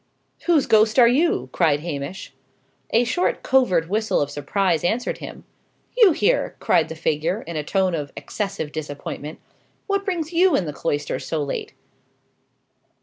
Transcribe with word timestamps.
"Whose 0.47 0.65
ghost 0.65 0.97
are 0.97 1.07
you?" 1.07 1.49
cried 1.51 1.81
Hamish. 1.81 2.33
A 2.89 3.03
short 3.03 3.43
covert 3.43 3.87
whistle 3.87 4.19
of 4.19 4.31
surprise 4.31 4.83
answered 4.83 5.19
him. 5.19 5.43
"You 5.95 6.11
here!" 6.11 6.55
cried 6.59 6.89
the 6.89 6.95
figure, 6.95 7.43
in 7.43 7.55
a 7.55 7.63
tone 7.63 7.93
of 7.93 8.11
excessive 8.17 8.71
disappointment. 8.71 9.37
"What 9.85 10.03
brings 10.03 10.33
you 10.33 10.55
in 10.55 10.65
the 10.65 10.73
cloisters 10.73 11.27
so 11.27 11.43
late?" 11.43 11.73